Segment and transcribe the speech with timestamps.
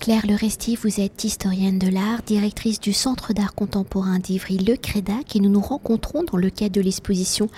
[0.00, 5.40] Claire Leresti, vous êtes historienne de l'art, directrice du Centre d'art contemporain d'Ivry-Le Crédac et
[5.40, 7.48] nous nous rencontrons dans le cadre de l'exposition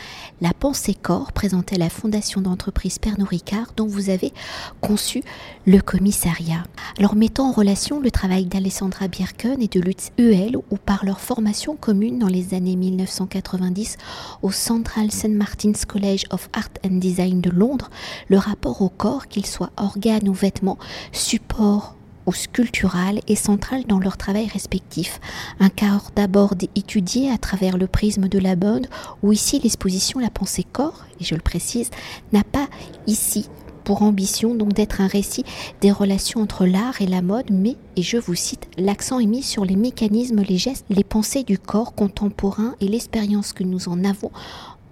[0.40, 4.32] La pensée corps présentée à la Fondation d'entreprise Pernod Ricard dont vous avez
[4.80, 5.22] conçu
[5.66, 6.64] le commissariat.
[6.98, 11.20] Alors mettons en relation le travail d'Alessandra Birken et de Lutz Huel ou par leur
[11.20, 13.98] formation commune dans les années 1990
[14.42, 15.28] au Central St.
[15.28, 17.90] Martin's College of Art and Design de Londres,
[18.28, 20.78] le rapport au corps, qu'il soit organe ou vêtement,
[21.12, 21.96] support
[22.30, 25.18] ou sculptural est central dans leur travail respectif.
[25.58, 28.86] Un corps d'abord étudié à travers le prisme de la mode,
[29.24, 31.90] où ici l'exposition La pensée corps, et je le précise,
[32.32, 32.68] n'a pas
[33.08, 33.48] ici
[33.82, 35.44] pour ambition donc d'être un récit
[35.80, 39.42] des relations entre l'art et la mode, mais, et je vous cite, l'accent est mis
[39.42, 44.04] sur les mécanismes, les gestes, les pensées du corps contemporain et l'expérience que nous en
[44.04, 44.30] avons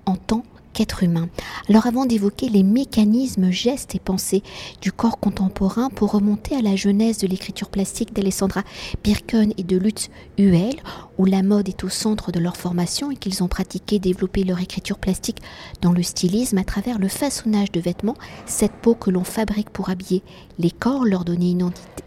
[0.07, 0.43] en tant
[0.79, 1.29] être humain.
[1.69, 4.43] Alors avant d'évoquer les mécanismes, gestes et pensées
[4.81, 8.63] du corps contemporain pour remonter à la genèse de l'écriture plastique d'Alessandra
[9.03, 10.77] Birken et de Lutz Huel,
[11.19, 14.61] où la mode est au centre de leur formation et qu'ils ont pratiqué développé leur
[14.61, 15.43] écriture plastique
[15.81, 18.17] dans le stylisme à travers le façonnage de vêtements,
[18.47, 20.23] cette peau que l'on fabrique pour habiller
[20.59, 21.57] les corps, leur donner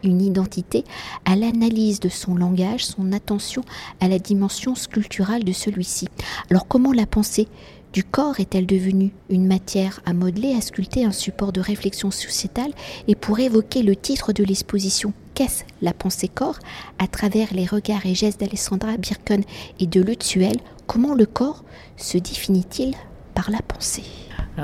[0.03, 0.83] une identité,
[1.25, 3.63] à l'analyse de son langage, son attention
[3.99, 6.07] à la dimension sculpturale de celui-ci.
[6.49, 7.47] Alors comment la pensée
[7.93, 12.71] du corps est-elle devenue une matière à modeler, à sculpter, un support de réflexion sociétale
[13.09, 16.59] Et pour évoquer le titre de l'exposition Qu'est-ce la pensée corps
[16.99, 19.43] à travers les regards et gestes d'Alessandra Birken
[19.79, 21.63] et de Lutzuel, comment le corps
[21.97, 22.93] se définit-il
[23.33, 24.03] par la pensée?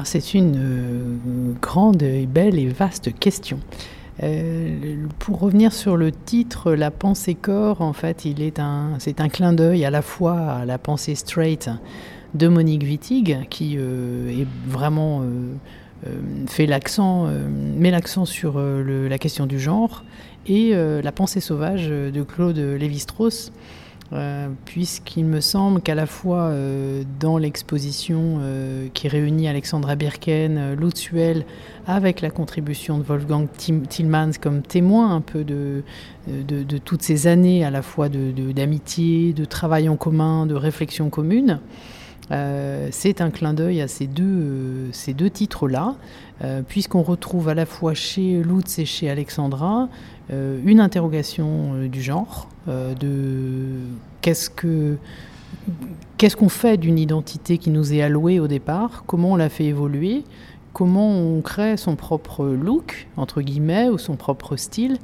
[0.03, 3.59] C'est une euh, grande et belle et vaste question.
[4.23, 9.21] Euh, pour revenir sur le titre, la pensée corps, en fait, il est un, c'est
[9.21, 11.69] un clin d'œil à la fois à la pensée straight
[12.33, 15.25] de Monique Wittig, qui euh, est vraiment euh,
[16.05, 16.09] euh,
[16.47, 17.27] fait l'accent,
[17.77, 20.03] met l'accent sur la question du genre,
[20.47, 23.51] et la pensée sauvage de Claude Lévi-Strauss.
[24.63, 26.53] puisqu'il me semble qu'à la fois
[27.19, 28.39] dans l'exposition
[28.93, 31.43] qui réunit Alexandra Birken, Lutzuel,
[31.85, 33.47] avec la contribution de Wolfgang
[33.89, 35.83] Tillmans comme témoin un peu de,
[36.85, 41.59] toutes ces années à la fois d'amitié, de, de, travail en commun, de réflexion commune,
[42.31, 45.95] euh, c'est un clin d'œil à ces deux, euh, ces deux titres-là,
[46.43, 49.89] euh, puisqu'on retrouve à la fois chez Lutz et chez Alexandra
[50.29, 53.79] une interrogation du genre, de
[54.19, 54.97] qu'est-ce que
[56.17, 59.63] qu'est-ce qu'on fait d'une identité qui nous est allouée au départ, comment on la fait
[59.63, 60.25] évoluer,
[60.73, 64.97] comment on crée son propre look, entre guillemets, ou son propre style.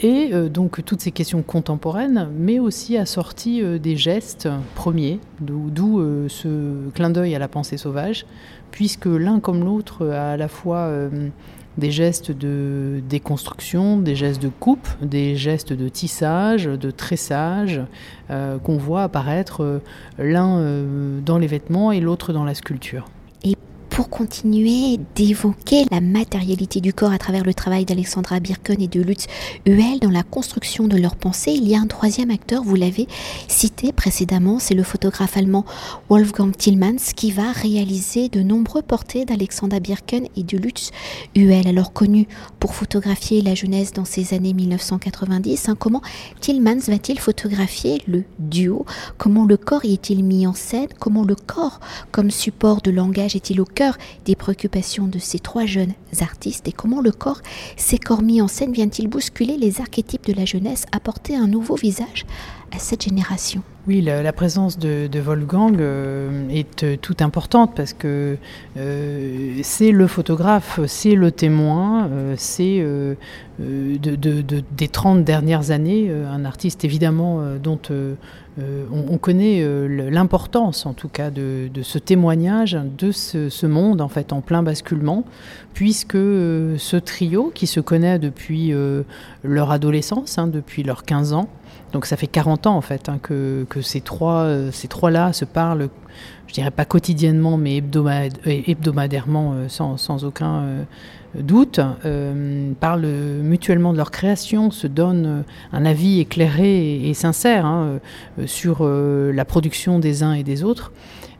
[0.00, 5.98] Et euh, donc toutes ces questions contemporaines, mais aussi assorties euh, des gestes premiers, d'où
[5.98, 8.24] euh, ce clin d'œil à la pensée sauvage,
[8.70, 10.92] puisque l'un comme l'autre a à la fois
[11.78, 17.80] des gestes de déconstruction, des gestes de coupe, des gestes de tissage, de tressage,
[18.28, 19.80] qu'on voit apparaître
[20.18, 20.62] l'un
[21.24, 23.06] dans les vêtements et l'autre dans la sculpture
[23.98, 29.02] pour continuer d'évoquer la matérialité du corps à travers le travail d'Alexandra Birken et de
[29.02, 29.26] Lutz
[29.66, 33.08] Huel dans la construction de leurs pensées, il y a un troisième acteur, vous l'avez
[33.48, 35.64] cité précédemment, c'est le photographe allemand
[36.10, 40.92] Wolfgang Tillmans qui va réaliser de nombreux portraits d'Alexandra Birken et de Lutz
[41.34, 42.28] Huel, alors connu
[42.60, 45.70] pour photographier la jeunesse dans ces années 1990.
[45.70, 46.02] Hein, comment
[46.40, 48.86] Tillmans va-t-il photographier le duo?
[49.16, 50.86] Comment le corps y est-il mis en scène?
[51.00, 51.80] Comment le corps
[52.12, 53.87] comme support de langage est-il au cœur?
[54.24, 57.40] Des préoccupations de ces trois jeunes artistes et comment le corps,
[57.76, 61.76] ces corps mis en scène, vient-il bousculer les archétypes de la jeunesse, apporter un nouveau
[61.76, 62.26] visage
[62.72, 63.62] à cette génération.
[63.88, 68.36] Oui, la, présence de, Wolfgang euh, est euh, toute importante parce que
[68.76, 72.84] euh, c'est le photographe, c'est le témoin, c'est
[73.58, 79.64] des 30 dernières années, un artiste évidemment dont on, connaît
[80.10, 85.24] l'importance en tout cas de, ce témoignage de ce, monde en fait en plein basculement,
[85.72, 88.74] puisque ce trio qui se connaît depuis
[89.42, 91.48] leur adolescence, hein, depuis leurs 15 ans,
[91.92, 95.32] donc ça fait 40 ans en fait hein, que, ces trois euh, ces trois là
[95.32, 95.88] se parlent,
[96.46, 97.82] je dirais pas quotidiennement mais
[98.44, 100.84] hebdomadairement euh, sans, aucun euh,
[101.34, 101.80] doute,
[102.80, 107.98] parlent mutuellement de leur création, se donnent un avis éclairé et, sincère hein,
[108.46, 110.90] sur la production des uns et des autres.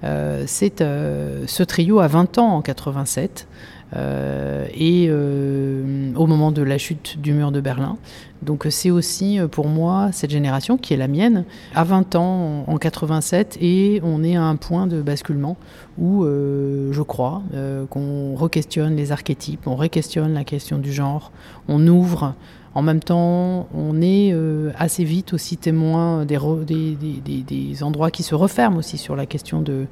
[0.03, 3.49] C'est ce trio a 20 ans en 87.
[3.95, 7.97] Et au moment de la chute du mur de Berlin.
[8.43, 11.45] Donc c'est aussi pour moi cette génération qui est la mienne,
[11.75, 15.57] à 20 ans en 87, et on est à un point de basculement
[15.99, 17.43] où je crois
[17.91, 21.33] qu'on re-questionne les archétypes, on re-questionne la question du genre,
[21.69, 22.35] on ouvre
[22.79, 28.77] en même temps, on est euh, assez vite aussi témoin des, endroits qui se referment
[28.77, 29.87] aussi sur la question de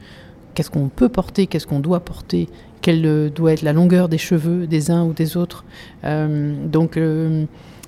[0.57, 2.49] qu'est-ce qu'on peut porter, qu'est-ce qu'on doit porter,
[2.81, 5.65] quelle euh, doit être la longueur des cheveux des uns ou des autres.
[6.05, 6.99] Euh, donc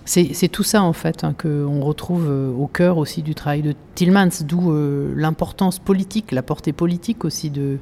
[0.04, 4.44] c'est tout ça en fait hein, qu'on retrouve au cœur aussi du travail de Tillmans,
[4.46, 4.72] d'où
[5.16, 7.78] l'importance politique, la portée politique aussi de,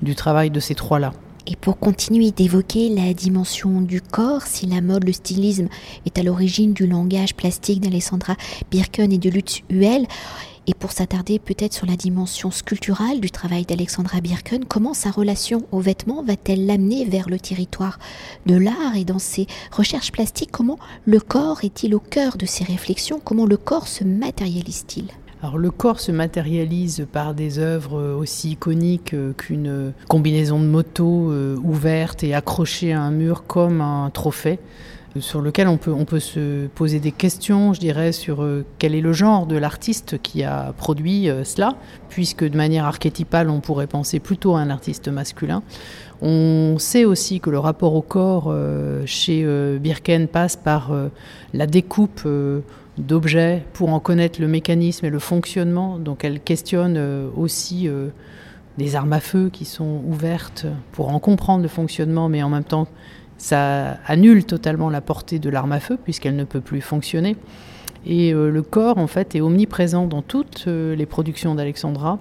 [0.00, 1.12] du travail de ces trois-là.
[1.50, 5.68] Et pour continuer d'évoquer la dimension du corps, si la mode, le stylisme
[6.04, 8.36] est à l'origine du langage plastique d'Alessandra
[8.70, 10.06] Birken et de Lutz Huel,
[10.68, 15.64] et pour s'attarder peut-être sur la dimension sculpturale du travail d'Alexandra Birken, comment sa relation
[15.72, 17.98] aux vêtements va-t-elle l'amener vers le territoire
[18.44, 22.64] de l'art et dans ses recherches plastiques, comment le corps est-il au cœur de ses
[22.64, 25.06] réflexions, comment le corps se matérialise-t-il?
[25.42, 31.30] Alors le corps se matérialise par des œuvres aussi iconiques euh, qu'une combinaison de motos
[31.30, 34.58] euh, ouverte et accrochée à un mur comme un trophée.
[34.58, 38.46] euh, sur lequel on peut, se poser des questions, je dirais, sur
[38.78, 41.74] quel est le genre de l'artiste qui a produit cela,
[42.08, 45.62] puisque de manière archétypale, on pourrait penser plutôt à un artiste masculin.
[46.20, 48.54] On sait aussi que le rapport au corps
[49.06, 49.46] chez
[49.80, 50.92] Birken passe par
[51.54, 52.26] la découpe
[52.98, 55.98] d'objets pour en connaître le mécanisme et le fonctionnement.
[55.98, 58.08] Donc elle questionne euh, aussi euh,
[58.76, 62.64] des armes à feu qui sont ouvertes pour en comprendre le fonctionnement, mais en même
[62.64, 62.88] temps
[63.38, 67.36] ça annule totalement la portée de l'arme à feu puisqu'elle ne peut plus fonctionner.
[68.06, 72.18] Et euh, le corps en fait est omniprésent dans toutes les productions d'Alexandra.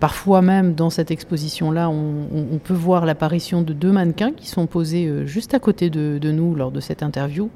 [0.00, 5.26] Parfois même dans cette exposition-là, on, peut voir l'apparition de deux mannequins qui sont posés
[5.26, 7.48] juste à côté de, nous lors de cette interview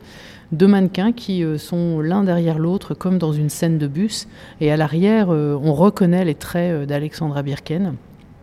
[0.52, 4.28] deux mannequins qui euh, sont l'un derrière l'autre comme dans une scène de bus.
[4.60, 7.94] Et à l'arrière, euh, on reconnaît les traits euh, d'Alexandra Birken.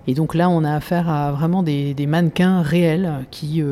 [0.07, 3.63] Et donc là, on a affaire à vraiment des, mannequins réels qui,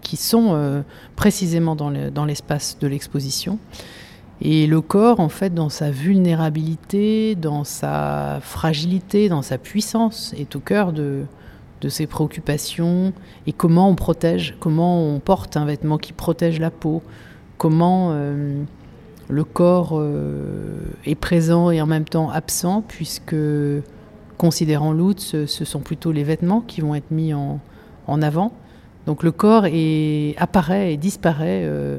[0.00, 0.82] qui, sont
[1.14, 3.58] précisément dans l'espace de l'exposition.
[4.40, 10.56] Et le corps, en fait, dans sa vulnérabilité, dans sa fragilité, dans sa puissance, est
[10.56, 11.24] au cœur de,
[11.84, 13.12] de ses préoccupations
[13.46, 17.02] et comment on protège, comment on porte un vêtement qui protège la peau,
[17.58, 18.62] comment euh,
[19.28, 23.36] le corps euh, est présent et en même temps absent, puisque
[24.38, 27.60] considérant Lutz, ce sont plutôt les vêtements qui vont être mis en,
[28.22, 28.52] avant.
[29.06, 29.66] Donc le corps
[30.38, 31.98] apparaît et disparaît euh,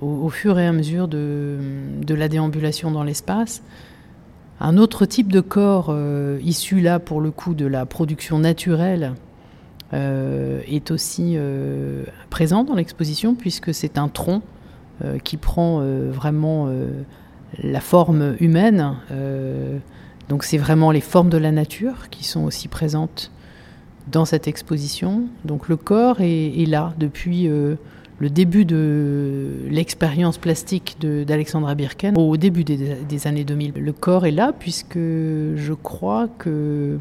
[0.00, 1.58] au, fur et à mesure de,
[2.08, 3.62] la déambulation dans l'espace.
[4.60, 5.94] Un autre type de corps,
[6.42, 9.12] issu là pour le coup de la production naturelle,
[9.92, 11.36] est aussi
[12.30, 14.40] présent dans l'exposition puisque c'est un tronc
[15.04, 16.88] euh, qui prend euh, vraiment euh,
[17.62, 18.94] la forme humaine.
[20.28, 23.30] Donc c'est vraiment les formes de la nature qui sont aussi présentes
[24.10, 25.24] dans cette exposition.
[25.44, 32.64] Donc le corps est, là depuis le début de l'expérience plastique d'Alexandra Birken, au début
[32.64, 33.74] des, années 2000.
[33.76, 36.98] Le corps est là puisque je crois que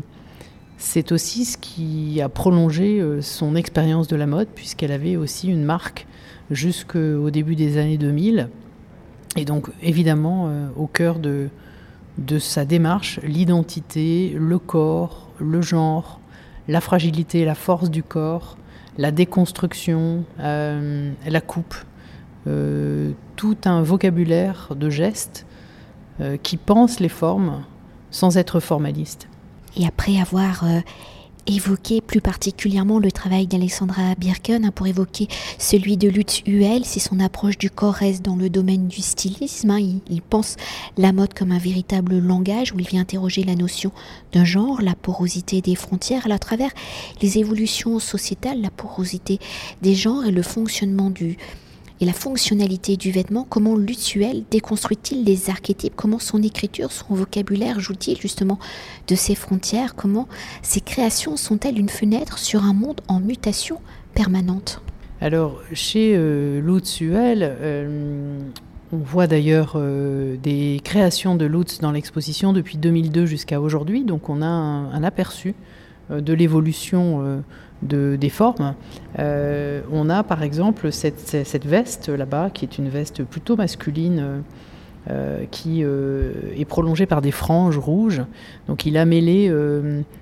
[0.78, 5.64] c'est aussi ce qui a prolongé son expérience de la mode, puisqu'elle avait aussi une
[5.64, 6.06] marque
[6.52, 8.50] jusqu'au début des années 2000.
[9.38, 11.50] Et donc évidemment euh, au cœur de,
[12.18, 16.20] de sa démarche, l'identité, le corps, le genre,
[16.68, 18.58] la fragilité la force du corps,
[18.98, 21.76] la déconstruction, euh, la coupe,
[22.48, 25.46] euh, tout un vocabulaire de gestes
[26.44, 27.66] qui pense les formes
[28.10, 29.28] sans être formaliste.
[29.76, 30.64] Et après avoir
[31.48, 35.28] évoquer plus particulièrement le travail d'Alexandra Birken, hein, pour évoquer
[35.60, 39.70] celui de Lutz Huel, si son approche du corps reste dans le domaine du stylisme.
[39.72, 39.80] Hein.
[40.10, 40.56] il, pense
[40.98, 43.92] la mode comme un véritable langage où il vient interroger la notion
[44.32, 46.72] d'un genre, la porosité des frontières, à travers
[47.22, 49.40] les évolutions sociétales, la porosité
[49.82, 51.38] des genres et le fonctionnement du,
[52.02, 57.80] et la fonctionnalité du vêtement, comment l'usuel déconstruit-il les archétypes, comment son écriture, son vocabulaire
[57.80, 58.60] joue-t-il justement
[59.08, 60.28] de ses frontières, comment
[60.62, 63.80] ses créations sont-elles une fenêtre sur un monde en mutation
[64.14, 64.82] permanente?
[65.22, 68.40] Alors, chez euh, Lutz euh,
[68.92, 74.30] on voit d'ailleurs euh, des créations de Lutz dans l'exposition depuis 2002 jusqu'à aujourd'hui, donc
[74.30, 75.56] on a un aperçu
[76.12, 77.42] de l'évolution
[77.82, 78.76] des formes.
[79.20, 84.44] Euh, on a par exemple cette, veste là-bas, qui est une veste plutôt masculine.
[85.08, 88.24] Euh, qui euh, est prolongée par des franges rouges.
[88.68, 89.54] Donc il a mêlé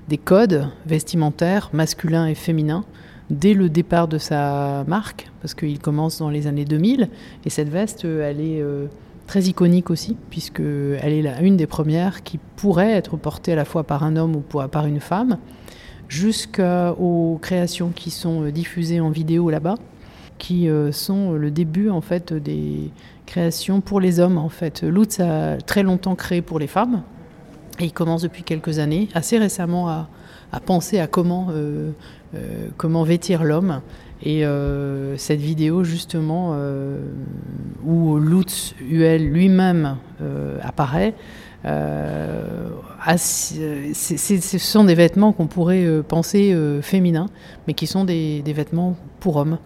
[0.10, 2.84] des codes vestimentaires masculins et féminins
[3.30, 7.08] dès le départ de sa marque, parce qu'il commence dans les années 2000.
[7.46, 8.62] Et cette veste, elle est
[9.26, 13.64] très iconique aussi, puisqu'elle est la, une des premières qui pourrait être portée à la
[13.64, 15.38] fois par un homme ou par une femme,
[16.14, 19.76] jusqu'aux créations qui sont diffusées en vidéo là-bas,
[20.38, 22.92] qui sont le début en fait des
[23.26, 24.84] créations pour les hommes en fait.
[24.84, 27.02] Lutz a très longtemps créé pour les femmes,
[27.80, 30.08] et il commence depuis quelques années, assez récemment, à,
[30.66, 31.92] penser à comment, euh,
[32.36, 33.82] euh, comment vêtir l'homme.
[34.22, 36.56] Et euh, cette vidéo, justement,
[37.84, 39.98] où Lutz Huel lui-même
[40.62, 41.16] apparaît,
[41.66, 43.18] ce
[44.58, 47.28] sont des vêtements qu'on pourrait penser féminins,
[47.68, 49.58] mais qui sont des, vêtements pour hommes.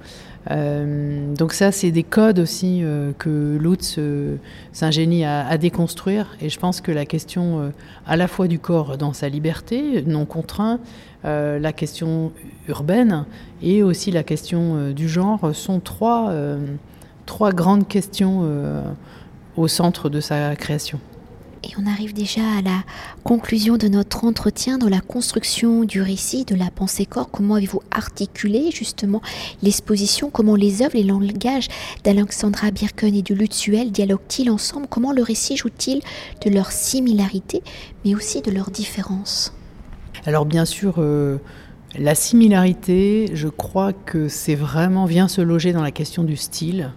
[0.52, 4.38] Euh, donc ça, c'est des codes aussi euh, que Lutz euh,
[4.72, 6.38] s'ingénie à, déconstruire.
[6.42, 7.72] Et je pense que la question
[8.06, 10.80] à la fois du corps dans sa liberté, non contraint,
[11.24, 12.32] la question
[12.70, 13.26] urbaine
[13.62, 16.32] et aussi la question du genre sont trois
[17.54, 18.48] grandes questions
[19.58, 21.00] au centre de sa création.
[21.68, 22.84] Et on arrive déjà à la
[23.24, 27.30] conclusion de notre entretien dans la construction du récit, de la pensée corps.
[27.30, 29.22] Comment avez-vous articulé justement
[29.62, 30.30] l'exposition?
[30.30, 31.68] Comment les œuvres, les langages
[32.06, 34.88] d'Alexandra Birken et de Lutzuel dialoguent-ils ensemble?
[34.90, 36.02] Comment le récit joue-t-il
[36.46, 37.62] de leur similarité,
[38.06, 39.54] mais aussi de leur différence
[40.26, 41.38] Alors bien sûr, euh,
[41.98, 46.94] la similarité, je crois que c'est vraiment vient se loger dans la question du style,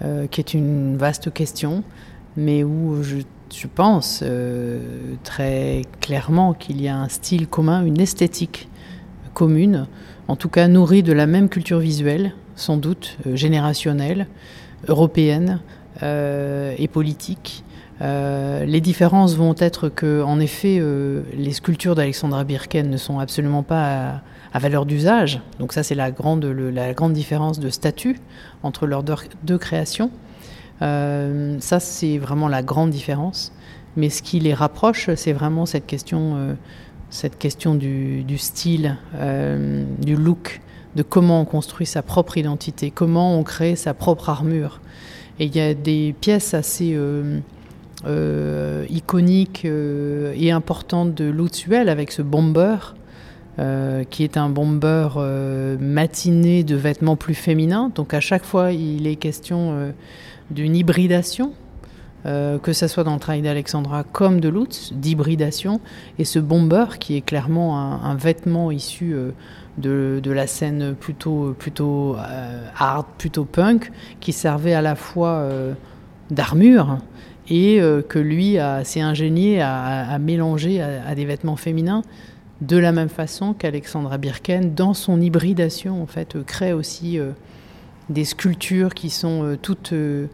[0.00, 1.84] euh, qui est une vaste question,
[2.38, 3.18] mais où je
[3.54, 4.80] je pense euh,
[5.24, 8.68] très clairement qu'il y a un style commun, une esthétique
[9.34, 9.86] commune,
[10.28, 14.26] en tout cas nourrie de la même culture visuelle, sans doute euh, générationnelle,
[14.88, 15.60] européenne
[16.02, 17.64] euh, et politique.
[18.00, 20.82] les différences vont être que, en effet,
[21.36, 25.40] les sculptures d'Alexandra Birken ne sont absolument pas à, valeur d'usage.
[25.60, 28.18] Donc ça, c'est la grande, la grande différence de statut
[28.64, 29.04] entre leurs
[29.44, 30.10] deux créations.
[30.82, 33.52] Euh, ça, c'est vraiment la grande différence.
[33.96, 36.54] Mais ce qui les rapproche, c'est vraiment cette question, euh,
[37.10, 40.60] cette question du, style, euh, du look,
[40.96, 44.80] de comment on construit sa propre identité, comment on crée sa propre armure.
[45.38, 46.98] Et il y a des pièces assez
[48.90, 52.76] iconiques et importantes de Lutzuel avec ce bomber,
[54.10, 55.08] qui est un bomber
[55.80, 57.90] matiné de vêtements plus féminins.
[57.94, 59.94] Donc à chaque fois, il est question
[60.52, 61.52] d'une hybridation,
[62.24, 65.80] euh, que ce soit dans le travail d'Alexandra comme de Lutz, d'hybridation,
[66.20, 69.32] et ce bomber qui est clairement un, vêtement issu euh,
[69.78, 73.90] de, la scène plutôt, plutôt euh, hard, plutôt punk,
[74.20, 75.48] qui servait à la fois
[76.30, 76.98] d'armure
[77.50, 82.02] et que lui s'est ingénié à, mélanger à, des vêtements féminins
[82.60, 87.18] de la même façon qu'Alexandra Birken, dans son hybridation, en fait, crée aussi
[88.08, 90.26] des sculptures qui sont euh, toutes euh,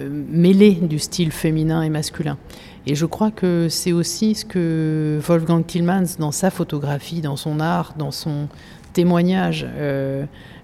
[0.00, 2.38] euh, mêlées du style féminin et masculin.
[2.86, 7.60] Et je crois que c'est aussi ce que Wolfgang Tillmans, dans sa photographie, dans son
[7.60, 8.48] art, dans son
[8.92, 9.66] témoignage,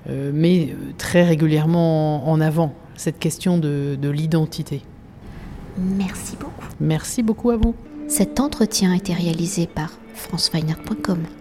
[0.07, 4.83] met très régulièrement en avant, cette question de, de l'identité.
[5.79, 6.67] Merci beaucoup.
[6.79, 7.75] Merci beaucoup à vous.
[8.07, 11.40] Cet entretien a été réalisé par franceweiner.com.